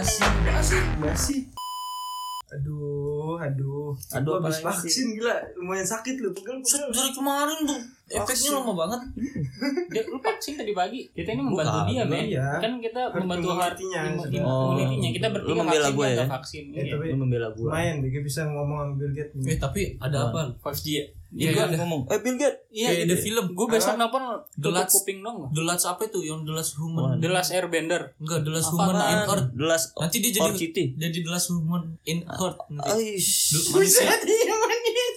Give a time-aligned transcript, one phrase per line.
[0.00, 1.36] basi basi Basi.
[2.50, 3.94] Aduh, aduh.
[4.10, 6.32] Aduh, habis vaksin gila, lumayan sakit lu.
[6.32, 6.58] Pegel,
[6.90, 8.50] dari kemarin tuh efeknya Vaksin.
[8.58, 9.00] lama banget
[9.92, 11.06] Dia lu vaksin tadi pagi.
[11.06, 12.24] Kita ini membantu dia, kagak, men.
[12.26, 12.48] iya.
[12.58, 14.34] Kan kita Herd membantu hard immunity-nya im- sudah.
[14.34, 14.74] im- Oh.
[15.12, 16.26] Kita Lu bertiga membela vaksin gua dia ya?
[16.26, 16.64] vaksin.
[16.66, 16.90] Ya, Iya.
[16.90, 19.44] tapi lu membela gua lumayan dia bisa ngomong sama Bill Gates.
[19.46, 20.40] Eh tapi ada apa?
[20.58, 21.04] 5G ya?
[21.30, 22.58] Iya, Iya, gua ngomong, eh Bill Gates.
[22.68, 23.16] Iya, ada iya.
[23.16, 23.54] film.
[23.54, 24.00] Gue besok Apa?
[24.02, 25.46] nelfon The Last- kuping dong.
[25.50, 26.18] The Last apa itu?
[26.20, 27.18] Yang The Last Human.
[27.18, 28.02] The Last Airbender.
[28.18, 28.68] Enggak, The Last?
[28.68, 29.46] Human in Earth.
[29.52, 30.84] The Last Nanti dia jadi City.
[30.92, 32.58] jadi The Last Human in Earth.
[32.84, 33.30] Aish.
[33.70, 34.56] Manusia Iya,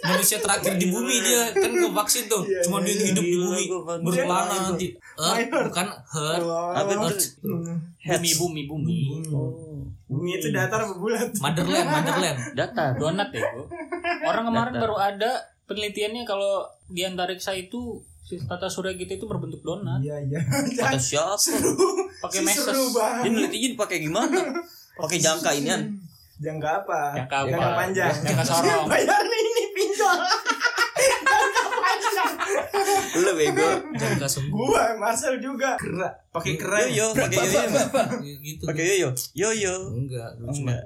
[0.06, 2.44] manusia terakhir di bumi dia kan ke vaksin tuh.
[2.44, 3.64] Iya, Cuma dia iya, hidup di bumi
[4.04, 4.88] berkelana nanti.
[5.16, 6.46] Earth bukan Earth.
[6.76, 7.08] Apa itu?
[7.10, 7.26] Earth.
[8.04, 8.96] Bumi, bumi, bumi.
[9.32, 9.82] Oh.
[10.06, 11.32] Bumi itu datar apa bulat?
[11.34, 12.38] Motherland, Motherland.
[12.54, 12.92] Datar.
[12.96, 13.42] Donat ya.
[14.24, 15.32] Orang kemarin baru ada
[15.66, 20.00] penelitiannya kalau di antariksa itu si tata surya kita itu berbentuk donat.
[20.00, 20.40] Iya, iya.
[20.80, 21.36] Kata siapa?
[22.24, 22.64] Pakai Si meses.
[22.64, 23.24] Seru banget.
[23.28, 24.40] Dia nelitinya dipakai gimana?
[24.96, 25.82] Pakai jangka inian.
[26.40, 27.00] Jangka apa?
[27.20, 27.50] Jangka apa?
[27.52, 28.14] Jangka panjang.
[28.24, 28.86] Jangka sorong.
[28.88, 30.18] Bayar ini pinjol.
[31.04, 32.32] Jangka panjang.
[33.20, 33.70] Lu bego.
[34.00, 34.56] Jangka sembuh.
[34.56, 35.76] Gua Marcel juga.
[35.76, 36.10] Kera.
[36.32, 36.80] Pakai kera.
[36.88, 37.82] Yo yo, pakai yo yo.
[38.40, 38.64] gitu.
[38.64, 39.10] Pakai yo yo.
[39.36, 39.76] Yo yo.
[39.92, 40.84] Enggak, cuma enggak.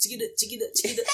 [0.00, 1.04] cikida, cikida, cikida.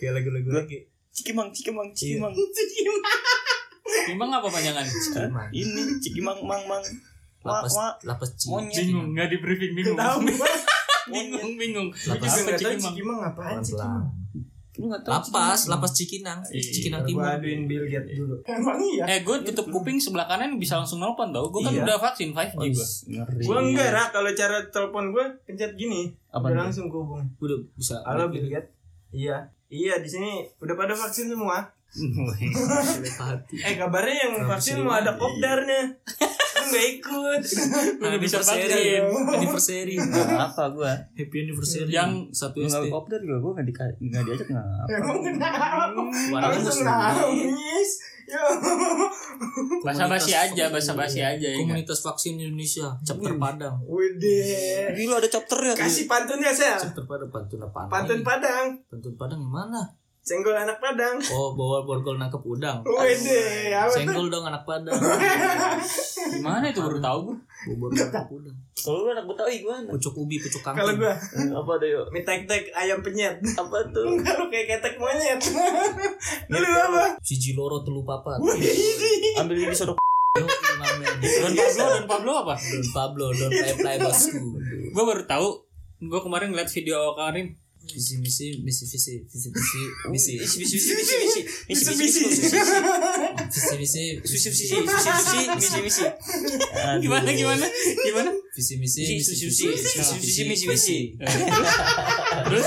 [0.00, 0.78] Kayak lagu-lagu lagi.
[1.12, 2.32] Cikimang, cikimang, cikimang.
[4.08, 4.80] Timbang apa panjangan?
[4.82, 5.48] Cikimang.
[5.52, 6.82] Ini cikimang mang mang.
[7.42, 8.48] Lapas, lapas cik.
[8.48, 8.76] Monyet.
[8.80, 9.98] Bingung, nggak di briefing bingung.
[9.98, 10.48] Tahu gua.
[11.12, 11.88] bingung, bingung.
[11.92, 12.30] Lapas.
[12.56, 12.80] Cikimang?
[12.80, 13.60] Cikimang apaan.
[13.60, 14.04] Cikimang?
[14.72, 15.12] Lu enggak tahu.
[15.12, 16.40] Lapas, lapas cikinang.
[16.48, 16.64] Iya.
[16.64, 17.22] Cikinang Gua timur.
[17.28, 18.34] aduin Bill Gates dulu.
[18.48, 19.04] Emang iya.
[19.04, 21.52] Eh, gue tutup kuping sebelah kanan bisa langsung nelpon tau.
[21.52, 21.84] Gue kan Iya.
[21.84, 22.86] udah vaksin 5G gue.
[23.44, 24.04] Gua enggak, Ra.
[24.08, 26.08] Kalau cara telepon gua pencet gini.
[26.32, 27.20] Apa udah langsung kehubung.
[27.36, 28.00] Udah bisa.
[28.00, 28.72] Halo Bill Gates.
[29.12, 29.36] Iya.
[29.72, 31.62] Iya, di sini udah pada vaksin semua.
[33.52, 35.92] Eh, kabarnya yang vaksin mau ada kopdarnya.
[36.62, 37.42] Lu enggak ikut.
[38.06, 38.84] Anniversary.
[39.02, 39.94] Anniversary.
[39.98, 40.92] Nggak apa gua.
[41.12, 41.90] Happy anniversary.
[41.90, 42.86] Yang satu SD.
[42.88, 43.74] kopdar juga gua enggak di
[44.06, 44.48] enggak diajak
[46.30, 46.84] Langsung musuh.
[46.86, 47.90] nangis.
[48.22, 48.38] Yo.
[49.82, 51.58] Basa basi aja, basa basi aja ya.
[51.58, 51.82] nggak?
[51.82, 53.82] Komunitas vaksin Indonesia, chapter Padang.
[53.82, 54.94] Udah.
[54.94, 55.74] Gila ada chapter ya.
[55.74, 56.78] Kasih pantunnya, Sel.
[56.78, 57.90] Chapter Padang pantun apa?
[57.90, 58.78] Pantun Padang.
[58.86, 59.82] Pantun Padang yang mana?
[60.22, 61.18] Senggol anak Padang.
[61.34, 62.78] Oh, bawa borgol nangkep udang.
[62.86, 64.06] Wede, apa tuh?
[64.06, 64.94] Senggol dong anak Padang.
[66.38, 67.36] Gimana itu baru tahu gue.
[67.42, 68.56] Bawa borgol nangkep udang.
[68.82, 69.90] Kalau lu anak Betawi gimana?
[69.90, 70.78] Pucuk ubi, pucuk kangkung.
[70.78, 71.14] Kalau gua
[71.58, 72.06] Apa ada yuk?
[72.14, 73.38] mie tek-tek ayam penyet.
[73.54, 74.14] Apa tuh?
[74.14, 75.38] Enggak lu kayak ketek monyet.
[76.50, 77.04] Dulu apa?
[77.18, 78.38] Siji loro telu papat.
[79.38, 79.98] Ambil ini sodok.
[80.38, 80.46] Don
[81.54, 82.54] Pablo, Don Pablo apa?
[82.58, 84.54] Don Pablo, Don Play Play Bosku.
[84.94, 85.48] Gue baru tahu.
[86.02, 87.54] Gue kemarin ngeliat video Karim.
[87.82, 89.78] Visi misi misi visi visi visi
[90.10, 90.78] misi misi bisi.
[91.68, 91.92] visi
[93.78, 96.04] misi Susi susi susi susi misi misi.
[96.78, 97.02] Aduh.
[97.02, 97.66] Gimana gimana?
[98.06, 98.30] Gimana?
[98.56, 100.96] visi misi susi susi susi susi misi misi.
[102.46, 102.66] Terus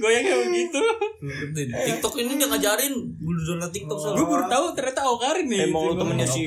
[0.00, 0.80] goyangnya begitu.
[1.66, 4.18] TikTok ini dia ngajarin gue download TikTok soalnya.
[4.18, 5.68] Gue baru tahu ternyata Okarin nih.
[5.68, 6.42] Emang lu temennya si.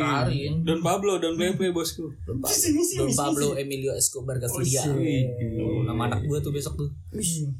[0.61, 2.09] Don Pablo, Don Pepe bosku.
[2.23, 2.51] Don, Pa-
[3.19, 4.83] Pablo Emilio Escobar Gaviria.
[5.59, 6.89] Oh, nama anak gue tuh besok tuh.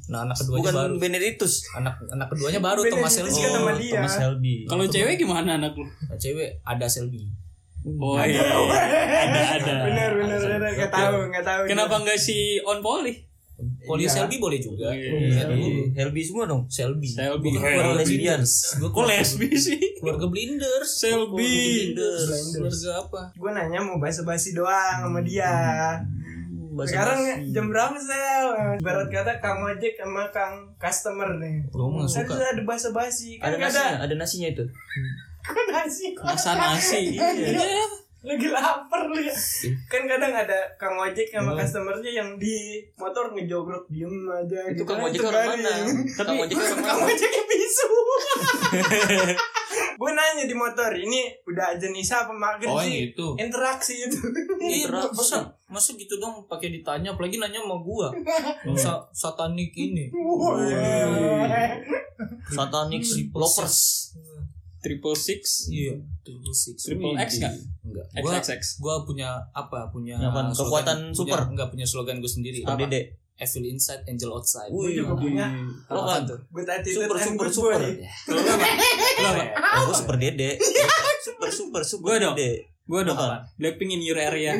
[0.08, 0.94] Nah anak keduanya bukan baru.
[0.96, 1.52] Benedictus.
[1.72, 3.40] Anak anak keduanya baru Thomas Selby.
[3.90, 4.54] Thomas Shelby.
[4.64, 5.86] Kalau cewek gimana anak lu?
[6.16, 7.30] Cewek ada Selby.
[7.80, 9.74] Oh iya, ada ada.
[9.88, 11.62] Benar benar benar enggak tahu, enggak tahu.
[11.64, 13.16] Kenapa enggak si On Poli?
[13.80, 14.12] Poli Iya.
[14.12, 14.88] Selby boleh juga.
[14.90, 15.10] Iya.
[15.48, 15.84] Iya.
[15.94, 16.64] Helby semua dong.
[16.66, 17.08] Selby.
[17.08, 17.48] Selby.
[17.50, 17.76] Gua kan Hey.
[17.76, 18.40] keluarga Lesbian.
[18.82, 19.80] Kok lesbi sih?
[19.96, 20.90] keluarga Blinders.
[20.96, 21.40] Selby.
[21.40, 22.24] Blinders.
[22.26, 22.52] Blinders.
[22.78, 23.20] Keluarga apa?
[23.34, 25.52] Gue nanya mau basa-basi doang sama dia.
[26.70, 26.90] Basa-basi.
[26.92, 27.20] Sekarang
[27.50, 28.46] jam berapa sel?
[28.78, 31.66] Barat kata Kang Ojek sama Kang customer nih.
[31.68, 32.30] Gua mah nggak suka.
[32.30, 33.30] Harus ada basa-basi.
[33.36, 34.64] ada Kan nasinya, ada ada nasinya itu.
[35.46, 36.04] Kok nasi?
[36.14, 37.02] Masa nasi.
[37.18, 37.58] Iya.
[38.20, 39.32] Lagi lapar lu ya.
[39.88, 44.82] Kan kadang ada Kang Ojek sama customernya yang di motor ngejogrok diem aja Itu gitu.
[44.84, 45.72] Kang Nah, Ojek orang mana?
[46.12, 46.98] Kang Ojek orang Kang?
[47.02, 47.88] Ojeknya bisu.
[50.00, 52.88] gue nanya di motor ini udah aja Nisa apa maghrib Oh, sih?
[52.88, 53.26] yang itu.
[53.36, 54.16] Interaksi itu.
[54.58, 55.16] Iya, Interaksi.
[55.16, 55.36] masa
[55.66, 58.08] masa gitu dong pakai ditanya apalagi nanya sama gua.
[58.76, 60.08] Sa satanik ini.
[62.50, 63.00] Satanic
[63.32, 64.09] lovers.
[64.80, 65.68] Triple six.
[65.68, 66.76] Iya, triple six.
[66.82, 67.54] Triple X nggak?
[67.84, 68.06] Enggak.
[68.10, 68.62] X Gua X X.
[68.78, 69.88] gua punya apa?
[69.88, 71.40] Punya slogan- Kekuatan punya- super?
[71.46, 72.60] Enggak punya slogan gue sendiri.
[72.60, 73.00] Super Dede.
[73.36, 74.68] Evil inside, angel outside.
[74.68, 75.48] Gue juga punya.
[75.86, 76.36] Lo kan tuh.
[76.46, 77.80] Gue tadi Super, super, super.
[77.80, 79.42] apa?
[79.56, 79.80] Apa?
[79.80, 80.60] Oh, gue super Dede.
[81.20, 82.36] Super super super Gua dong.
[82.86, 83.16] Gue dong.
[83.16, 83.44] Apa?
[83.56, 84.56] Blackpink in your area.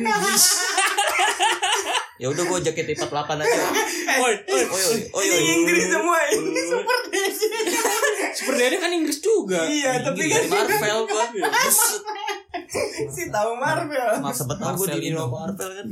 [2.17, 3.61] Ya udah gue jaket 48 aja.
[4.21, 4.61] Oi, oi.
[4.61, 5.25] Oi oi oi.
[5.25, 5.53] Ini oi.
[5.57, 6.97] Inggris semua ini super
[8.31, 8.37] dede.
[8.37, 9.59] Super Dede kan Inggris juga.
[9.61, 11.23] Iya, tapi Ini kan dari Marvel gua.
[11.27, 12.01] Buset.
[13.13, 15.09] si tahu Marvel tahu gue Marvel di.
[15.11, 15.87] Marvel kan.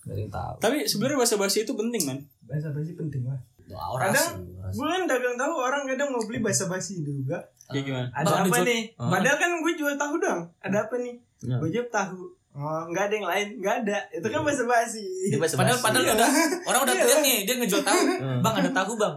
[0.00, 0.54] Gak ada yang tahu.
[0.60, 2.18] Tapi sebenarnya bahasa basi itu penting man.
[2.44, 4.30] bahasa basi penting lah orasi, kadang
[4.68, 8.06] gue kan dagang tahu orang kadang mau beli bahasa basi juga Kayak gimana?
[8.12, 9.08] ada Bang, apa nih Ah.
[9.08, 11.56] padahal kan gue jual tahu dong ada apa nih Ya.
[11.56, 12.20] gue jawab tahu
[12.54, 15.04] oh nggak ada yang lain nggak ada itu kan bahasa basi
[15.34, 15.84] bahasa Padahal basi.
[15.88, 16.28] padahal udah
[16.68, 17.04] orang udah Iya.
[17.06, 18.00] lihat nih dia ngejual tahu.
[18.40, 19.14] Bang ada tahu, Bang.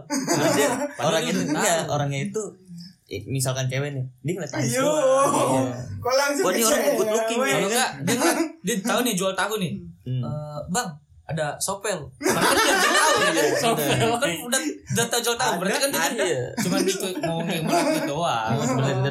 [0.96, 2.42] Padahal dia itu enggak, orangnya itu
[3.26, 5.32] misalkan cewek nih, dia ngeliat Ayo, doang.
[5.32, 5.62] Iya.
[5.96, 7.46] kok langsung ke ini orang cewek, good looking weh.
[7.46, 7.54] nih.
[7.54, 8.16] Kalau enggak dia
[8.62, 9.72] dia tahu nih jual tahu nih.
[10.02, 10.22] Hmm.
[10.22, 10.88] Eh, bang,
[11.24, 11.98] ada sopel.
[12.20, 13.42] Padahal dia tahu ya.
[13.54, 13.88] Sopel.
[14.14, 15.52] Kan udah udah tahu jual tahu.
[15.58, 16.42] Berarti kan dia kan Iya.
[16.58, 18.52] cuma itu mau ngeliat doang.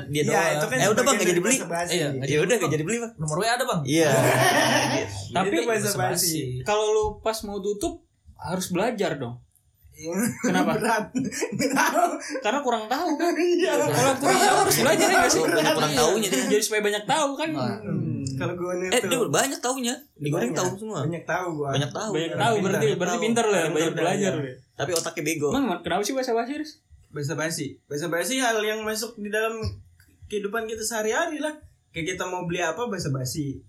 [0.07, 0.53] Dia Ya, doang.
[0.53, 1.57] itu kan eh udah bang gak jadi beli.
[1.88, 3.11] Iya, Ya udah gak jadi beli bang.
[3.17, 3.81] Nomor WA ada, Bang.
[3.81, 4.09] Iya.
[5.35, 5.55] Tapi
[6.63, 8.05] kalau lu pas mau tutup
[8.35, 9.41] harus belajar dong.
[9.97, 10.77] Kenapa?
[10.77, 11.09] berat
[11.73, 12.05] tahu
[12.39, 13.33] Karena kurang tahu kan.
[13.33, 13.73] Iya.
[13.81, 15.41] Kalau kurang tahu harus belajar ya sih?
[15.41, 16.44] Banyak kurang taunya dia.
[16.53, 17.49] Jadi supaya banyak tahu kan.
[17.49, 17.77] Nah.
[17.81, 18.21] Hmm.
[18.38, 19.95] kalau gue nih Eh dia banyak taunya.
[20.13, 21.01] Digoreng tahu semua.
[21.01, 22.11] banyak tahu gue Banyak tahu.
[22.13, 24.33] Banyak Iya, tahu berarti berarti pintar lah, banyak belajar.
[24.38, 24.53] iya.
[24.77, 25.49] Tapi otaknya bego.
[25.49, 26.53] Emang kenapa sih bahasa basi?
[27.09, 29.57] Bahasa basi bahasa basi hal yang masuk di dalam
[30.27, 31.55] kehidupan kita sehari-hari lah
[31.89, 33.63] kayak kita mau beli apa bahasa basi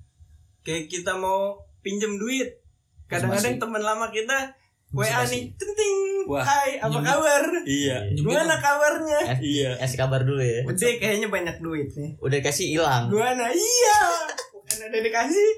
[0.66, 2.60] kayak kita mau pinjem duit
[3.06, 4.52] kadang-kadang teman lama kita
[4.90, 6.40] WA nih tenting Wah.
[6.40, 8.08] hai apa kabar Iya.
[8.10, 9.70] gimana kabarnya Eh, Iya.
[9.76, 10.64] Kasih kabar dulu ya.
[10.66, 13.06] Gede kayaknya banyak duit nih Udah dikasih hilang.
[13.06, 13.98] gimana iya
[14.50, 15.48] bukan ada dikasih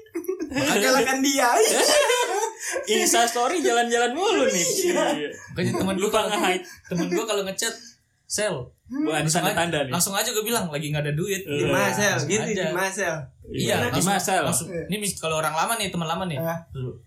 [0.77, 1.47] kalahkan dia
[2.91, 4.67] Insta story jalan-jalan mulu nih.
[4.85, 5.27] Iya.
[5.51, 6.63] Makanya teman gua Lupa nge-hide.
[6.87, 7.73] temen gua kalau ngechat
[8.25, 8.55] sel
[8.91, 9.91] Wah, ada tanda-tanda nih.
[9.95, 11.47] langsung aja gue bilang lagi nggak ada duit.
[11.47, 12.65] Di masel gitu aja.
[12.67, 13.15] di masel
[13.51, 14.41] iya Di langsung, masal.
[14.43, 16.37] langsung ini mis kalau orang lama nih teman lama nih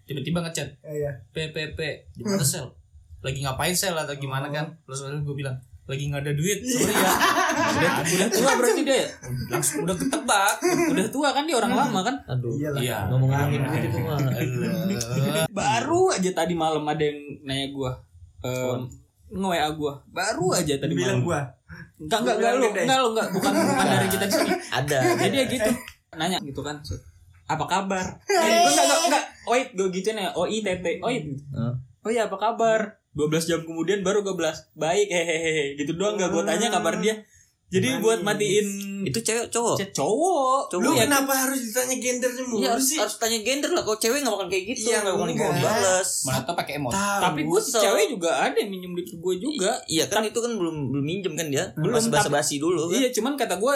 [0.09, 0.69] tiba-tiba ngechat.
[0.81, 1.13] Iya.
[1.37, 1.79] PPP
[2.17, 2.73] di mana sel?
[3.21, 4.73] Lagi ngapain sel atau gimana kan?
[4.89, 6.65] Terus gue bilang lagi nggak ada duit.
[6.65, 7.13] Sorry ya.
[7.77, 8.97] Udah, udah tua berarti dia.
[8.97, 9.07] Ya?
[9.53, 10.55] langsung udah ketebak.
[10.97, 12.17] Udah tua kan dia orang lama kan?
[12.25, 12.57] Aduh.
[12.57, 12.99] iyalah iya.
[13.13, 14.17] Ngomong angin gitu tuh mah.
[15.53, 17.93] Baru aja tadi malam ada yang nanya gua.
[18.41, 18.89] Um,
[19.35, 19.93] nge-WA gua.
[20.09, 21.27] Baru aja tadi bilang malam.
[21.27, 21.41] gua
[21.99, 24.51] Enggak enggak enggak lu, enggak lu enggak bukan bukan dari kita di sini.
[24.79, 24.99] Ada.
[25.19, 25.71] Jadi dia gitu
[26.15, 26.77] nanya gitu kan.
[27.51, 28.05] Apa kabar?
[28.31, 29.25] Eh, gua enggak enggak enggak.
[29.51, 30.31] Oit gua gituin ya.
[30.39, 30.87] O I T T.
[31.03, 31.23] Oit.
[31.27, 31.73] Heeh.
[32.05, 33.01] Oh iya apa kabar?
[33.15, 37.23] 12 jam kemudian baru gue belas Baik hehehe Gitu doang gak gue tanya kabar dia
[37.75, 38.01] Jadi Manis.
[38.01, 38.67] buat matiin
[39.03, 39.75] Itu cewek cowok.
[39.77, 40.81] chat cowok Cowok.
[40.81, 43.83] lu ya kenapa harus ditanya gendernya mulu Iya harus, sih harus tanya gender lah.
[43.83, 44.87] Kalau cewek nggak bakal kayak gitu.
[44.87, 46.11] Iya, nggak bakal balas.
[46.23, 47.21] mana tuh pakai emot Tahu.
[47.21, 47.81] Tapi gue Kesel.
[47.83, 51.33] cewek juga ada yang minjem duit gue juga Iya kan itu kan belum belum minjem
[51.33, 51.65] kan dia.
[51.75, 52.97] Belum, Belum basa basi dulu kan.
[52.97, 53.75] Iya cuman kata gue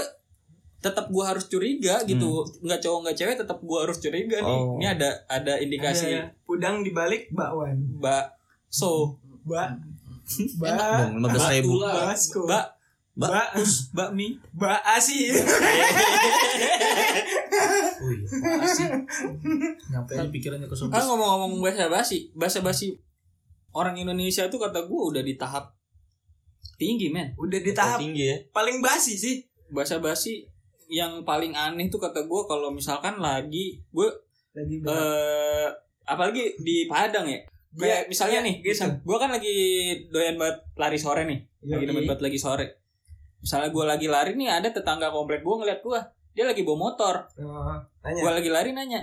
[0.78, 2.30] tetap gue harus curiga gitu
[2.62, 4.78] nggak cowok nggak cewek tetap gue harus curiga nih Oh.
[4.78, 8.30] ini ada ada indikasi Ada udang di balik bakwan mbak
[8.64, 9.74] so bak
[10.54, 11.82] bak dong, 15 ribu.
[12.46, 12.77] bak
[13.18, 15.34] mbak mi bak asi
[17.98, 18.86] Wih, apaan sih?
[19.90, 21.02] Nyampe aja pikirannya ke kan sobat.
[21.02, 22.94] ngomong-ngomong bahasa basi bahasa basi
[23.74, 25.74] orang Indonesia tuh kata gue udah di tahap
[26.78, 28.36] tinggi men udah di tahap tinggi ya.
[28.48, 30.46] paling basi sih bahasa basi
[30.86, 34.08] yang paling aneh tuh kata gue kalau misalkan lagi gue
[34.54, 35.68] lagi eh
[36.06, 38.86] apalagi di Padang ya kayak Iya, misalnya iya, nih gitu.
[39.04, 39.56] gue kan lagi
[40.08, 41.88] doyan banget lari sore nih lagi Yoi.
[41.90, 42.66] doyan banget lagi sore
[43.38, 47.14] misalnya gue lagi lari nih ada tetangga komplek gue ngeliat gue dia lagi bawa motor.
[47.36, 48.20] Oh, tanya.
[48.20, 49.02] Gue lagi lari nanya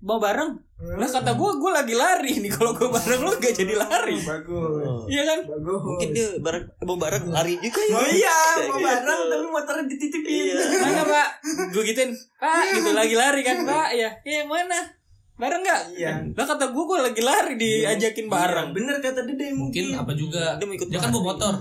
[0.00, 0.52] mau bareng?
[0.74, 1.00] Hmm.
[1.00, 4.20] lah kata gue gue lagi lari nih kalau gue bareng lu gak jadi lari.
[4.20, 4.84] Bagus.
[4.84, 5.06] Oh.
[5.06, 5.38] iya kan?
[5.46, 5.80] Bagus.
[5.80, 7.94] Mungkin dia bareng mau bareng lari juga ya.
[7.94, 8.38] oh iya
[8.68, 8.84] mau Gitu.
[8.84, 10.28] bareng tapi motornya dititipin.
[10.28, 10.56] Iya.
[10.76, 11.28] mana pak.
[11.72, 13.88] Gue gituin pak gitu lagi lari kan pak?
[13.94, 14.78] Ya ya yang mana?
[15.34, 15.80] Bareng nggak?
[15.96, 16.12] Iya.
[16.30, 18.68] lah kata gue gue lagi lari diajakin bareng.
[18.70, 19.96] Iya, bener kata dede Mungkin mungkin.
[19.96, 20.60] apa juga.
[20.60, 21.54] Dia mau ikut dia kan bawa motor.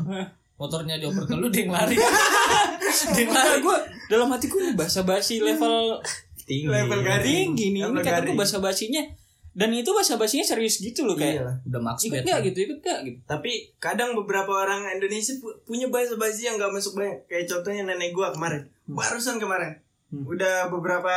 [0.55, 1.95] Motornya dioper ke lu dia lari.
[1.95, 3.59] dia Nah, lari.
[3.59, 5.97] gue dalam hati gue ini bahasa basi level
[6.39, 6.67] Tinggi.
[6.67, 7.23] Level garing.
[7.51, 7.81] tinggi nih.
[7.83, 9.01] Ini kata gue bahasa basinya
[9.49, 11.55] dan itu bahasa basinya serius gitu loh kayak Iyalah.
[11.63, 15.85] Udah max ikut gak gitu ikut gak gitu tapi kadang beberapa orang Indonesia pu- punya
[15.87, 19.77] bahasa basi yang gak masuk banyak kayak contohnya nenek gua kemarin barusan kemarin
[20.09, 20.25] Hmm.
[20.27, 21.09] udah beberapa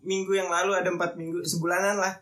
[0.00, 2.14] minggu yang lalu ada empat minggu sebulanan lah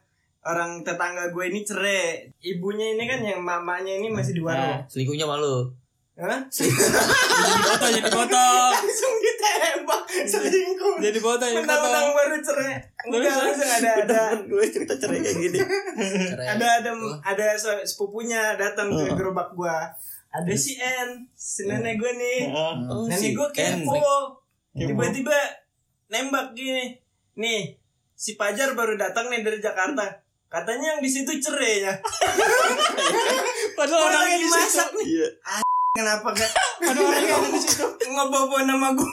[0.42, 5.24] orang tetangga gue ini cerai ibunya ini kan yang mamanya ini masih di warung Selingkuhnya
[5.24, 5.68] malu.
[6.12, 6.44] Hah?
[6.44, 8.44] jadi foto
[8.76, 11.00] langsung ditembak selingkuh.
[11.00, 12.76] Jadi foto jadi foto Mentang-mentang baru cerai.
[13.08, 14.22] Enggak langsung ada ada.
[14.44, 15.58] Gue cerita cerai kayak gini.
[16.52, 16.90] Ada ada
[17.24, 19.88] ada se- sepupunya datang ke gerobak gua.
[20.28, 22.40] Ada si N si nenek gue nih.
[22.52, 23.96] Oh, nenek gue kepo.
[24.76, 25.38] Tiba-tiba
[26.12, 26.92] nembak gini.
[27.40, 27.72] Nih
[28.12, 30.12] si Pajar baru datang nih dari Jakarta.
[30.52, 31.96] Katanya yang di situ cerai ya
[33.72, 35.06] padahal orang orangnya dimasak nih.
[35.08, 35.28] Iya.
[35.92, 36.50] Kenapa kan
[36.88, 39.04] ada orang yang di situ ngebawa nama gua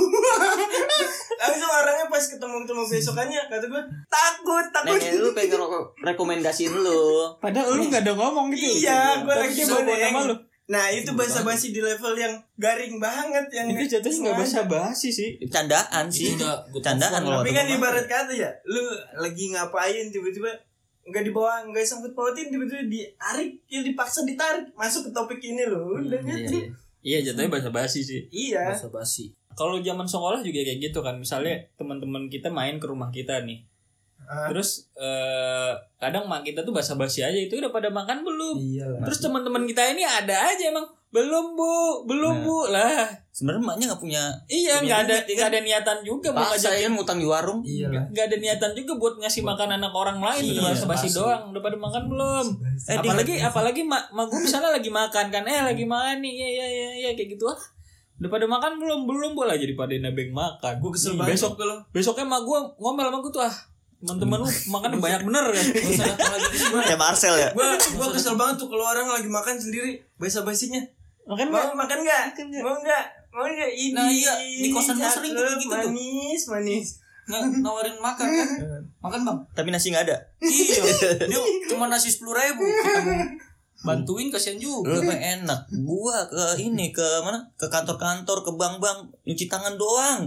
[1.40, 6.72] langsung orangnya pas ketemu ketemu besokannya kata gua takut takut Nenek lu pengen reko- rekomendasiin
[6.74, 7.36] lu.
[7.40, 8.80] Padahal lu gak ada ngomong gitu.
[8.80, 10.36] iya gua lagi bawa nama lu.
[10.70, 15.10] nah itu bahasa basi di level yang garing banget yang Itu jatuhnya gak bahasa basi
[15.12, 15.30] sih.
[15.50, 16.38] Candaan sih.
[16.38, 16.48] Itu
[16.80, 18.80] Candaan tapi kan ibarat kata ya lu
[19.20, 20.48] lagi ngapain tiba-tiba
[21.10, 25.98] nggak dibawa nggak sangkut pautin tiba-tiba ditarik ya dipaksa ditarik masuk ke topik ini loh
[25.98, 26.70] udah Iya, gitu iya.
[27.00, 28.28] Iya jatuhnya bahasa basi sih.
[28.28, 29.32] iya Bahasa basi.
[29.54, 31.16] Kalau zaman sekolah juga kayak gitu kan.
[31.16, 33.64] Misalnya teman-teman kita main ke rumah kita nih.
[34.52, 38.56] Terus eh, kadang mak kita tuh bahasa basi aja itu udah pada makan belum?
[38.60, 41.74] iya lah Terus teman-teman kita ini ada aja emang belum bu,
[42.06, 42.46] belum Nah.
[42.46, 42.58] bu.
[42.68, 43.10] Lah.
[43.30, 46.86] Sebenarnya emaknya nggak punya Iya nggak ada ya nggak ada niatan juga mau ngajakin.
[46.86, 47.60] kan ngutang di warung.
[47.64, 50.44] iya nggak ada niatan juga buat ngasih makan anak orang lain.
[50.44, 51.18] Iya, udah bahasa basi basi.
[51.18, 51.42] doang.
[51.50, 52.46] Udah pada makan belum?
[52.62, 55.44] Eh, dia- apalagi apalagi mak mak gue misalnya lagi makan kan.
[55.44, 56.34] Eh lagi makan nih.
[56.36, 57.48] Ya ya ya ya kayak gitu.
[57.48, 57.58] Ah
[58.20, 59.00] udah pada makan belum?
[59.04, 60.74] Belum boleh jadi pada nebeng makan.
[60.78, 63.56] Gue kesel banget besok kalau besoknya mak gue ngomel sama gue tuh ah
[64.00, 65.66] teman-teman lu makan banyak bener kan.
[66.86, 67.50] Ya Marcel ya.
[67.50, 70.04] gue gue kesel banget tuh kalau orang lagi makan sendiri.
[70.16, 70.84] Bahasa basinya
[71.30, 71.78] makan mau nggak?
[71.78, 72.64] makan nggak Makan nggak?
[72.66, 74.34] mau nggak mau nggak ini Nah, iya.
[74.42, 75.92] Di kosan gua sering kayak gitu tuh.
[75.94, 76.88] manis manis
[77.30, 78.50] Nggak nawarin makan kan?
[79.06, 79.38] Makan bang.
[79.54, 80.18] Tapi nasi nggak ada.
[80.42, 80.82] Iya.
[81.30, 82.66] Dia cuma nasi sepuluh ribu.
[82.66, 83.22] Kita mau
[83.86, 84.98] bantuin kasihan juga.
[84.98, 85.70] Lu mah enak.
[85.86, 87.38] Gua ke ini ke mana?
[87.54, 90.26] Ke kantor-kantor, ke bank-bank nyuci tangan doang.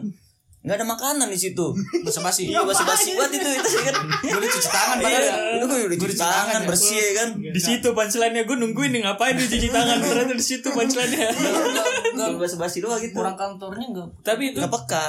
[0.62, 1.66] Nggak ada makanan di situ.
[2.04, 2.47] Bahasa basi.
[2.47, 3.95] Iya basi-basi banget itu itu kan.
[4.21, 5.52] Gue udah cuci tangan Iya, padahal.
[5.52, 7.28] itu gue udah cuci tangan bersih ya kan.
[7.42, 11.87] di situ punchline-nya gue nungguin nih ngapain dia cuci tangan ternyata di situ punchline-nya Enggak,
[12.09, 12.26] enggak.
[12.28, 13.14] Cuma basi-basi doang gitu.
[13.16, 14.09] Orang kantornya enggak.
[14.21, 15.07] tapi itu Nggak peka.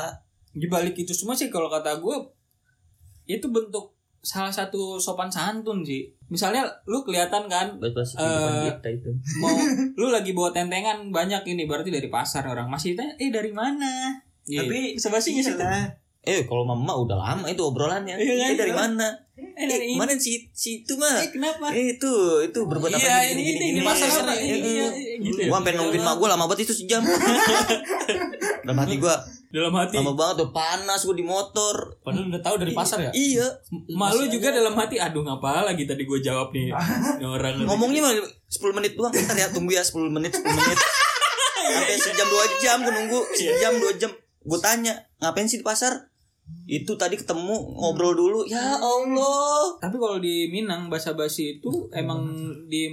[0.51, 2.17] di balik itu semua sih kalau kata gue
[3.25, 9.09] itu bentuk salah satu sopan santun sih misalnya lu kelihatan kan Eh, kehidupan kita itu.
[9.37, 9.51] mau
[9.93, 14.15] lu lagi bawa tentengan banyak ini berarti dari pasar orang masih tanya eh dari mana
[14.43, 14.59] Gitu.
[14.59, 15.87] tapi nggak sih iyalah.
[16.23, 18.15] Eh kalau mama udah lama itu obrolannya.
[18.15, 18.51] Iya?
[18.51, 19.11] Eh dari mana?
[19.33, 21.19] eh dari Eh, mana si si itu mah?
[21.19, 22.11] eh kenapa Eh itu
[22.45, 24.87] itu berbuat apa iya gini, ini ini ini pasar apa Iya, ini iya.
[24.93, 27.01] iya, gitu ya Gua sampai nungguin mak gua lama banget itu sejam.
[28.63, 29.15] Dalam hati gua
[29.53, 31.75] dalam hati lama banget tuh panas gua di motor.
[32.01, 33.11] Padahal udah tahu dari pasar ya.
[33.11, 33.47] Iya.
[33.91, 36.73] malu juga dalam hati aduh ngapa lagi tadi gue jawab nih
[37.27, 39.11] orang Ngomongnya mah 10 menit doang.
[39.11, 40.79] Ntar ya tunggu ya 10 menit 10 menit.
[41.73, 43.19] Sampai sejam 2 jam gua nunggu.
[43.35, 44.11] Sejam 2 jam.
[44.43, 46.11] Gua tanya, ngapain sih di pasar?
[46.67, 48.39] Itu tadi ketemu ngobrol dulu.
[48.47, 49.79] Ya Allah.
[49.79, 52.27] Tapi kalau di Minang bahasa basi itu emang
[52.67, 52.91] di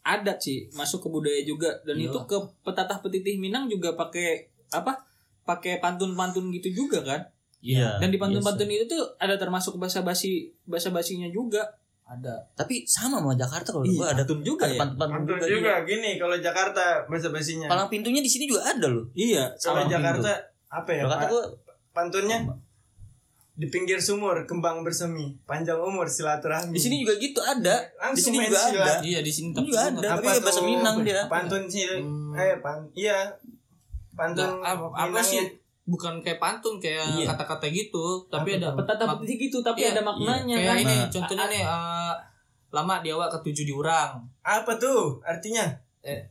[0.00, 2.08] adat sih, masuk ke budaya juga dan Iya.
[2.08, 5.04] itu ke petatah petitih Minang juga pakai apa?
[5.44, 7.20] Pakai pantun-pantun gitu juga kan?
[7.60, 7.98] Iya.
[8.00, 11.66] Dan di pantun-pantun itu tuh ada termasuk bahasa basi bahasa basinya juga.
[12.06, 12.34] Ada.
[12.54, 14.78] Tapi sama sama Jakarta kalau Iya, gua ada pantun juga ya.
[14.78, 15.42] Pantun juga.
[15.44, 19.10] juga gini kalau Jakarta bahasa basinya Palang pintunya di sini juga ada loh.
[19.12, 20.30] Iya, kalau sama Jakarta
[20.68, 21.18] apa ya Pak?
[21.26, 21.44] gua
[21.90, 22.38] pantunnya
[23.52, 27.82] di pinggir sumur kembang bersemi panjang umur silaturahmi Di sini juga gitu ada.
[27.82, 28.86] di langsung sini main juga silat.
[28.86, 28.94] ada.
[29.02, 29.90] Iya di sini juga ada.
[29.90, 30.60] nggak- Tapi ya bahasa?
[30.62, 31.22] Minang dia.
[31.26, 32.36] pantun sih Hmm.
[32.36, 33.18] eh pan iya
[34.12, 35.42] pantun Nggak, apa, apa sih?
[35.86, 37.30] Bukan kayak pantun kayak Iya.
[37.30, 40.78] kata-kata gitu, tapi Apa ada mak- petitih gitu tapi Iya, ada maknanya kayak kan.
[40.80, 41.06] ini Nah.
[41.08, 42.14] contohnya nih eh,
[42.68, 44.18] lama di awak ketujuh diurang.
[44.42, 45.62] apa tuh artinya
[46.02, 46.22] Eh,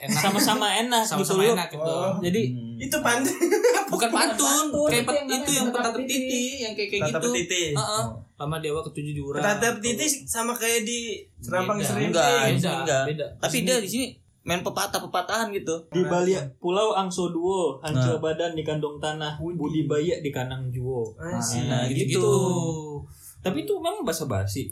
[0.00, 1.54] enak Sama-sama enak gitu sama-sama loh.
[1.54, 1.82] enak gitu.
[1.84, 2.14] Oh.
[2.20, 2.78] Jadi Hmm.
[2.80, 3.34] itu pantun
[3.92, 5.94] Bukan pantun, kayak itu pet- yang itu yang petiti.
[5.96, 7.28] petiti yang kayak kayak gitu.
[7.74, 8.04] Heeh.
[8.34, 9.38] Lama di awak ketujuh diurang.
[9.38, 11.78] Petata petiti sama kayak di Serampang.
[11.78, 13.04] Serinding Enggak, enggak.
[13.06, 13.26] beda.
[13.38, 14.06] Tapi dia di sini
[14.44, 15.88] main pepatah-pepatahan gitu.
[15.88, 18.22] di Bali Pulau Angso Duo, hancur Nah.
[18.22, 19.56] badan di kandung tanah, Budi.
[19.56, 21.16] budi bayi di kanang juo.
[21.16, 21.64] Asik.
[21.64, 22.20] Nah, gitu.
[22.20, 22.32] gitu.
[23.40, 24.68] Tapi itu memang bahasa basi.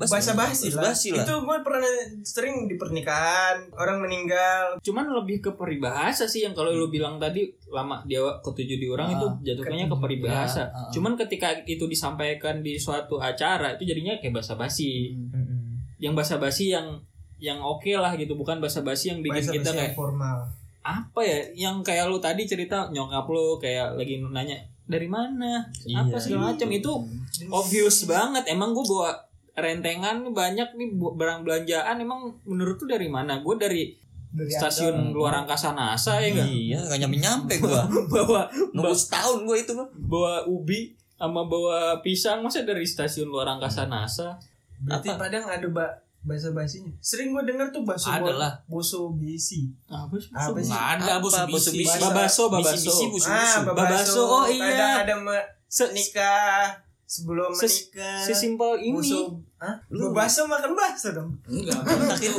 [0.00, 0.88] bahasa basi lah.
[0.88, 1.28] Basi lah.
[1.28, 1.84] Itu gue pernah
[2.24, 4.80] sering di pernikahan orang meninggal.
[4.80, 9.12] Cuman lebih ke peribahasa sih yang kalau lu bilang tadi lama dia ketujuh di orang
[9.12, 10.64] Ah, itu jatuhnya ke peribahasa.
[10.64, 10.90] Ya, ah, ah.
[10.94, 15.12] Cuman ketika itu disampaikan di suatu acara itu jadinya kayak bahasa basi.
[16.00, 16.96] Yang bahasa basi yang
[17.40, 20.38] yang oke lah gitu, bukan bahasa basi yang bikin Bahasa kita kayak formal.
[20.80, 26.02] apa ya yang kayak lu tadi cerita nyokap lu kayak lagi nanya dari mana Iya.
[26.02, 26.92] apa segala macam itu
[27.48, 29.12] obvious banget emang gue bawa
[29.54, 33.84] rentengan banyak nih barang belanjaan emang menurut tuh dari mana gue dari
[34.26, 37.82] Dari stasiun luar angkasa NASA ya enggak Iya, gak nyampe-nyampe gua.
[38.14, 39.90] bawa Nunggu setahun gua itu mah.
[39.92, 44.38] bawa ubi sama bawa pisang masa dari stasiun luar angkasa NASA
[44.78, 45.18] Berarti Apa?
[45.20, 45.86] Padang ada ba
[46.20, 46.92] bahasa basinya.
[46.98, 48.52] Sering gue denger tuh baso Ada lah.
[48.66, 49.72] boso bisi.
[49.86, 50.68] apa sih Apa sih?
[50.68, 51.40] Nggak ada bosu
[51.72, 51.96] bisi.
[51.98, 52.92] babaso babaso.
[53.24, 55.00] Ah, Babaso, oh iya.
[55.00, 56.76] Ada me- Se- nikah
[57.10, 58.22] sebelum Ses- menikah.
[58.22, 58.94] Sesimpel ini.
[58.94, 59.26] Musuh.
[59.58, 59.74] Hah?
[59.90, 61.34] Bebaso makan bakso dong.
[61.44, 61.82] Enggak.
[61.82, 62.30] Sakit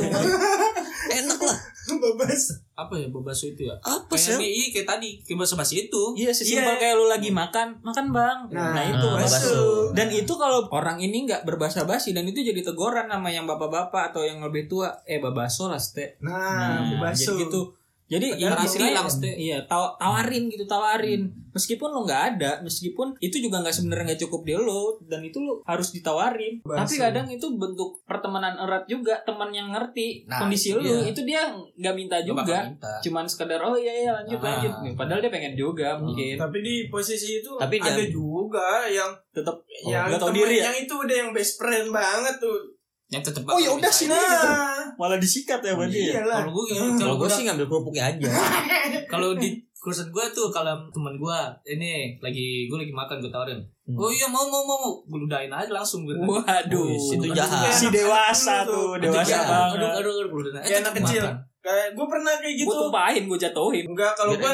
[1.12, 1.58] enak lah
[1.92, 2.56] Bebaso.
[2.72, 3.74] Apa ya bebaso itu ya?
[3.76, 6.02] apa Kayak sih iya, kayak tadi, kayak bahasa basi itu.
[6.16, 6.80] Iya, sesimpel Iya.
[6.80, 8.38] kayak lu lagi makan, makan bang.
[8.48, 9.28] Nah, Nah, itu Nah, bakso.
[9.28, 9.62] bakso.
[9.92, 14.10] Dan itu kalau orang ini nggak berbahasa basi dan itu jadi teguran sama yang bapak-bapak
[14.10, 16.16] atau yang lebih tua, eh babaso lah ste.
[16.18, 17.34] Nah, bebaso.
[17.34, 17.76] jadi gitu.
[18.12, 19.30] Jadi istilahnya Ste.
[19.34, 21.32] iya taw- tawarin gitu tawarin.
[21.50, 25.36] Meskipun lo nggak ada, meskipun itu juga nggak sebenarnya nggak cukup di lo dan itu
[25.36, 26.60] lo harus ditawarin.
[26.60, 26.80] Bakso.
[26.82, 31.00] Tapi kadang itu bentuk pertemanan erat juga teman yang ngerti Nah, kondisi itu lo dia.
[31.06, 32.64] itu dia nggak minta juga.
[32.66, 32.92] minta.
[33.00, 34.44] Cuman sekedar oh iya iya lanjut Ah.
[34.50, 34.72] lanjut.
[34.82, 36.36] Nih, Padahal dia pengen juga mungkin.
[36.36, 40.68] Tapi di posisi itu Tapi ada juga yang Tetap yang nggak tahu diri ya.
[40.68, 42.71] yang itu udah yang best friend banget tuh.
[43.12, 44.10] Yang tetep Oh, ya udah sini.
[44.10, 46.24] Nah, malah disikat ya berarti ya.
[46.24, 48.28] Kalau gue kalau kalau gue sih ngambil kerupuknya aja
[49.12, 51.38] kalau di kursus gue tuh kalau teman gue
[51.68, 53.98] ini lagi gue lagi makan gue tawarin Hmm.
[53.98, 57.66] oh iya mau mau mau gue ludahin aja langsung gue Waduh, Wih, itu jahat.
[57.66, 59.74] si dewasa tuh, dewasa jahat.
[59.74, 59.90] banget.
[59.98, 61.22] aduh aduh aduh Kayak anak kecil.
[61.24, 61.34] makan.
[61.58, 62.68] Kayak gue pernah kayak gitu.
[62.68, 63.84] Gue tumpahin, gue jatuhin.
[63.84, 64.52] Enggak, kalau gue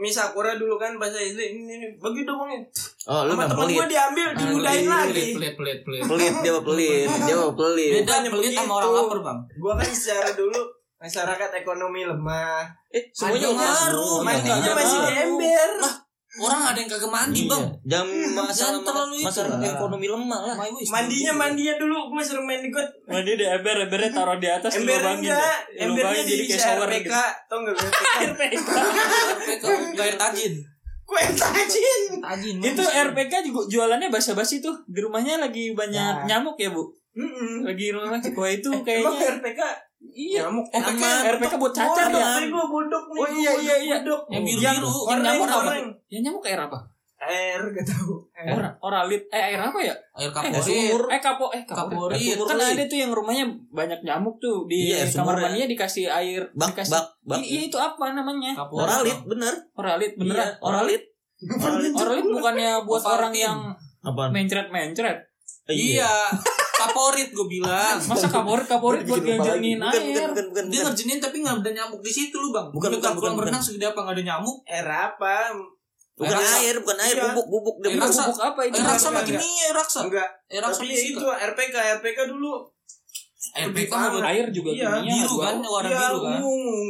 [0.00, 0.02] enak.
[0.02, 3.88] mie sakura dulu kan bahasa SD ini, ini bagi dong oh lu teman pelit gue
[3.90, 5.12] diambil, Ah, diludahin lagi.
[5.36, 8.72] pelit pelit pelit pelit pelit dia mah pelit dia mah pelit beda pelit sama begitu.
[8.74, 10.60] orang lapar bang Gue kan secara dulu
[10.96, 12.64] masyarakat ekonomi lemah.
[12.88, 15.24] eh semuanya ngaruh Mandinya Iya, masih di ngaruh.
[15.26, 15.70] ember.
[16.32, 17.50] Orang ada yang kagak mandi Iya.
[17.50, 19.66] bang jam masalah Jangan terlalu itu masalah lah.
[19.68, 20.54] ekonomi lemah lah.
[20.86, 22.86] Mandinya mandinya dulu gue sering main di got.
[23.04, 25.42] Mandi di ember, embernya taruh di atas, Ember enggak,
[25.74, 25.82] deh.
[25.82, 27.02] embernya jadi kayak shower RPK.
[27.02, 27.18] gitu.
[27.44, 27.74] Tau enggak
[28.30, 28.68] RPK?
[29.34, 30.54] RPK nggak air tajin
[31.02, 32.00] Kue tajin.
[32.22, 34.78] tajin Itu RPK juga jualannya basa-basi tuh.
[34.86, 36.38] Di rumahnya lagi banyak Ya.
[36.38, 36.86] nyamuk ya, Bu?
[37.66, 39.60] Lagi rumah kue itu Emang kayaknya RPK
[40.02, 40.40] iya.
[40.44, 41.22] nyamuk RPK, Aman.
[41.36, 42.28] RPK buat cacar ya.
[42.36, 43.20] nih gue bodok nih.
[43.20, 43.96] Oh iya iya iya.
[44.00, 44.22] Bodok.
[44.28, 45.72] yang biru Yang- biru yang nyamuk apa?
[46.08, 46.78] Yang nyamuk air apa?
[47.20, 48.16] Air gak tau.
[48.32, 48.64] Air.
[48.80, 49.22] Oralit.
[49.28, 49.92] Eh air apa ya?
[50.14, 51.02] air Eh, kaporit sumur.
[51.06, 52.16] Eh kapo eh kaporit.
[52.16, 52.36] Kaporit.
[52.42, 55.42] Kan ada tuh yang rumahnya banyak nyamuk tuh di Iya, kamar ya.
[55.44, 58.56] mandinya dikasih air bak dikasih bak bak Iya itu apa namanya?
[58.56, 58.82] Kaporit.
[58.82, 60.50] oralit bener Oralit Iya, beneran.
[60.58, 61.02] Oralit.
[61.42, 63.58] oralit Oralit bukannya buat orang yang
[64.00, 65.18] apa mencret-mencret.
[65.68, 66.08] iya
[66.82, 69.30] kaporit gue bilang Masa kaporit kaporit buat lagi.
[69.32, 70.28] ngejernin bukan, bukan air.
[70.42, 73.12] bukan dia bukan ngerjenin tapi nggak ada nyamuk di situ lu bang Bukan, bukan, bukan,
[73.16, 73.46] kolam bukan.
[73.46, 75.36] renang segede apa nggak ada nyamuk Air apa?
[76.12, 77.24] bukan Air air bukan air Iya.
[77.30, 78.22] bubuk bubuk dia Air bubuk raksa.
[78.26, 78.74] Bubuk apa itu?
[78.74, 79.42] air raksa makin enggak.
[79.42, 80.28] nih air raksa Enggak.
[80.46, 81.24] air raksa Tapi masih itu.
[81.26, 82.52] RPK RPK dulu.
[83.50, 86.40] RPK Air juga Iya, biru gua- kan warna Iya, biru kan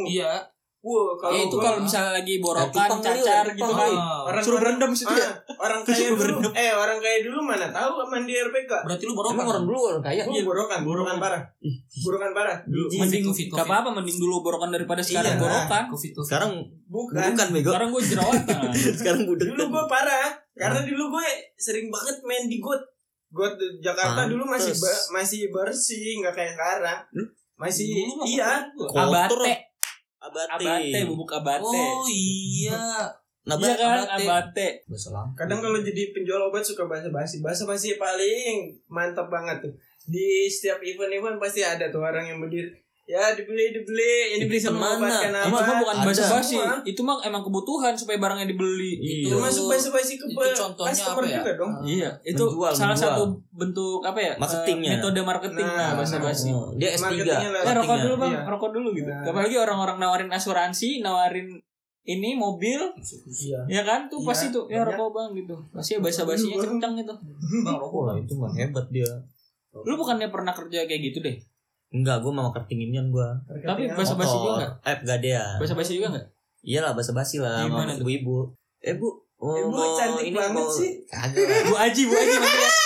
[0.07, 0.33] iya
[0.80, 3.92] Wah, kalau Ya itu kalau misalnya lagi borokan, tipang kali, cacar gitu kan.
[4.24, 5.28] orang Suruh berendam situ ya.
[5.28, 6.40] Ah, orang kaya dulu.
[6.50, 10.24] eh orang kaya dulu mana tahu mandi RPK berarti lu borokan orang dulu orang kaya.
[10.24, 11.42] Gua borokan borokan parah.
[12.00, 12.56] Borokan parah.
[12.64, 12.96] Jijik.
[12.98, 15.42] Mending Covid, gak apa-apa mending dulu borokan daripada sekarang Iya.
[15.42, 15.82] borokan.
[15.90, 16.50] covid tuh sekarang
[16.86, 17.12] bukan.
[17.28, 17.68] bukan bego.
[17.68, 18.60] Sekarang gue jerawatan.
[19.00, 22.80] sekarang budek dulu gue parah karena dulu gue sering banget main di got.
[23.30, 24.82] Got Jakarta dulu masih Pantes.
[24.82, 26.98] ba- masih bersih nggak kayak sekarang.
[27.54, 28.50] Masih Dulu mah iya.
[28.72, 29.28] kotor gua.
[29.28, 29.38] Kotor.
[29.44, 29.54] abate,
[30.20, 30.52] abate.
[30.61, 31.64] Abate, bubuk abate.
[31.64, 33.09] oh iya.
[33.48, 34.24] Nah Iya kan, abate.
[34.28, 34.68] abate.
[35.35, 39.72] Kadang kalau jadi penjual obat suka basa basi basa basi paling mantap banget tuh.
[40.04, 42.68] Di setiap event-event pasti ada tuh orang yang berdiri
[43.10, 45.18] ya dibeli dibeli ini bisa Event mana?
[45.18, 46.06] Itu apa mah bukan Ada.
[46.06, 46.54] basa-basi.
[46.54, 46.78] Semua.
[46.84, 48.92] Itu mah emang kebutuhan supaya barangnya dibeli.
[48.96, 49.34] Iya.
[49.34, 51.36] termasuk basa basi ke Itu contohnya customer apa ya?
[51.36, 53.10] juga dong Iya, itu Menjual, salah menjual.
[53.10, 54.32] satu bentuk apa ya?
[54.36, 54.88] Marketingnya.
[54.88, 56.48] eh, metode marketing Nah, nah, basa-basi.
[56.50, 57.62] Oh, dia S3 Marketingnya lah.
[57.62, 58.40] Eh rokok dulu bang, Iya.
[58.46, 59.10] rokok dulu gitu.
[59.10, 59.26] Nah.
[59.26, 61.48] Apalagi orang-orang nawarin asuransi, nawarin
[62.02, 62.80] ini mobil,
[63.28, 64.06] iya ya kan?
[64.06, 64.94] Tuh Iya, pasti tuh ya banyak.
[64.94, 65.54] rokok bang gitu.
[65.68, 66.66] Pasti basa-basinya Bang.
[66.72, 67.14] kencang gitu.
[67.60, 69.10] bang rokok Wah itu mah hebat dia
[69.72, 71.36] Lu bukannya pernah kerja kayak gitu deh?
[71.90, 73.29] Enggak, gue mau marketinginian gue
[73.66, 74.72] Tapi basa-basi juga enggak?
[74.87, 76.26] Eh, enggak dia Basa-basi juga enggak?
[76.62, 79.09] Iyalah basa-basi lah Gimana sama ibu-ibu Eh bu
[79.42, 81.05] oh, Ibu cantik ini banget mau- sih.
[81.09, 82.79] Kagak Bu Aji, Bu Aji maksudnya.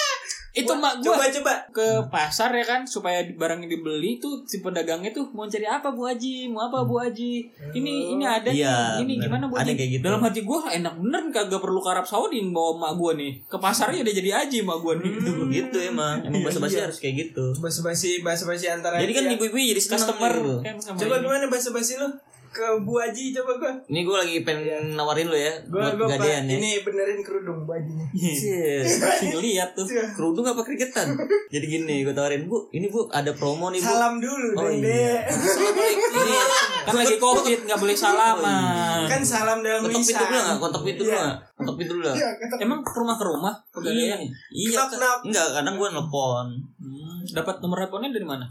[0.54, 1.12] Itu mak gua.
[1.12, 1.52] coba coba.
[1.68, 6.06] Ke pasar ya kan supaya barangnya dibeli tuh si pedagangnya tuh mau cari apa Bu
[6.06, 9.24] Aji mau apa Bu Aji ini ini ada Iya, nih ini bener.
[9.26, 10.02] gimana Bu Ada Aji kayak gitu.
[10.04, 13.42] dalam hati gua enak bener kagak perlu ke Arab Saudi bawa mak gua nih.
[13.42, 15.10] Ke pasarnya udah jadi Aji mak gua nih.
[15.12, 16.22] Gitu Gitu emang.
[16.22, 16.84] Emang Iya, basa-basi iya.
[16.86, 17.44] harus kayak gitu.
[17.56, 20.32] Basa basi basa basi antara Jadi kan ibu-ibu jadi customer.
[20.32, 20.54] gitu.
[20.62, 22.06] kan coba gimana basa basi lu
[22.54, 26.06] ke Bu Haji coba gua Ini gue lagi pengen nawarin lo ya gua Buat gua
[26.08, 29.02] gadean ya ini benerin kerudung Bu Hajinya Cis.
[29.18, 29.82] Sih, lihat tuh
[30.14, 31.18] Kerudung apa kerigetan?
[31.50, 33.90] Jadi gini, gue tawarin bu, ini bu ada promo nih bu.
[33.90, 35.18] salam dulu Oh, dong iya.
[35.18, 35.34] Dek.
[36.14, 36.36] Ini
[36.84, 40.46] kan lagi covid nggak boleh salaman kan salam dalam kontak pintu dulu nggak?
[40.46, 41.18] lisan Kontak pintu dulu Iya.
[41.18, 41.36] nggak?
[41.58, 42.10] Kontak pintu dulu?
[42.14, 42.28] Iya,
[42.62, 44.16] emang ke rumah ke rumah Iya,
[44.52, 44.80] iya.
[45.24, 46.46] Enggak, kadang gue nelpon.
[46.78, 48.46] Hmm, dapat nomor teleponnya dari mana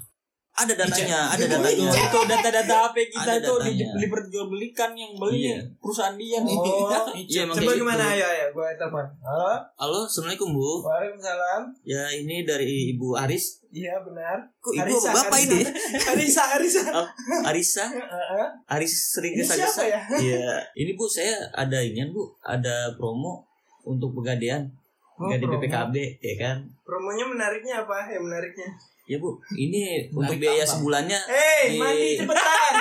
[0.53, 1.89] ada datanya, ada itu, datanya.
[1.89, 3.89] itu data-data HP kita di, datanya.
[3.97, 5.57] diperjualbelikan yang beli Iya.
[5.75, 6.53] perusahaan dia nih.
[6.53, 8.13] Oh, Iya, emang coba kayak gimana gitu.
[8.13, 9.05] ayo ayo gua telepon.
[9.19, 9.49] Halo.
[9.75, 10.85] Halo, assalamualaikum bu.
[10.85, 11.61] Waalaikumsalam.
[11.81, 13.65] Ya ini dari Ibu Aris.
[13.67, 14.37] Iya benar.
[14.59, 15.59] Kok ibu apa bapak ini?
[16.13, 16.81] Arisa, Arisa.
[16.93, 17.07] Oh,
[17.43, 18.45] Arisa, Heeh.
[18.69, 19.65] Aris sering Ini desa-desa.
[19.65, 19.99] siapa ya?
[20.15, 20.53] Iya.
[20.75, 23.49] Ini bu, saya ada inian bu, ada promo
[23.81, 24.69] untuk pegadaian.
[25.17, 25.61] Oh, Pegadaian promo.
[25.89, 26.57] BPKB, ya kan?
[26.85, 28.05] Promonya menariknya apa?
[28.07, 28.69] Yang menariknya.
[29.03, 30.71] Ya bu, ini Menarik untuk biaya tambang.
[30.79, 31.19] sebulannya.
[31.27, 32.75] Hei, di- mandi cepetan.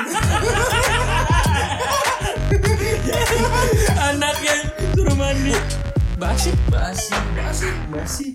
[4.09, 4.55] Anaknya
[4.95, 5.51] suruh mandi.
[6.15, 6.51] Basi.
[6.71, 7.69] Basi, basi.
[7.91, 8.31] Masih.